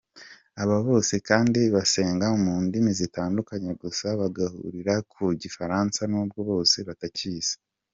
[0.61, 7.53] Aba bose kandi basenga mu ndimi zitandukanye gusa bagahurira ku Gifaransa nubwo bose batakizi.